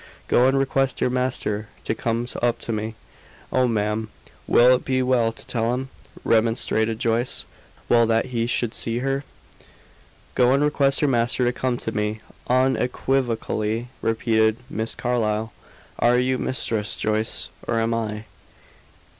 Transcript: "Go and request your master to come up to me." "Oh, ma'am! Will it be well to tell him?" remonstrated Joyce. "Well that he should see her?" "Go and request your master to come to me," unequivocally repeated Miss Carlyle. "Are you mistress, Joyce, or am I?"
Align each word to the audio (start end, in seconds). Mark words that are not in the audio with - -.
"Go 0.27 0.47
and 0.47 0.57
request 0.57 0.99
your 0.99 1.11
master 1.11 1.67
to 1.83 1.93
come 1.93 2.25
up 2.41 2.57
to 2.61 2.71
me." 2.71 2.95
"Oh, 3.53 3.67
ma'am! 3.67 4.09
Will 4.47 4.73
it 4.77 4.83
be 4.83 5.03
well 5.03 5.31
to 5.31 5.45
tell 5.45 5.75
him?" 5.75 5.89
remonstrated 6.23 6.97
Joyce. 6.97 7.45
"Well 7.87 8.07
that 8.07 8.25
he 8.33 8.47
should 8.47 8.73
see 8.73 8.97
her?" 9.05 9.23
"Go 10.33 10.53
and 10.53 10.63
request 10.63 11.03
your 11.03 11.09
master 11.09 11.45
to 11.45 11.53
come 11.53 11.77
to 11.77 11.91
me," 11.95 12.21
unequivocally 12.47 13.89
repeated 14.01 14.57
Miss 14.71 14.95
Carlyle. 14.95 15.53
"Are 15.99 16.17
you 16.17 16.39
mistress, 16.39 16.95
Joyce, 16.95 17.49
or 17.67 17.79
am 17.79 17.93
I?" 17.93 18.25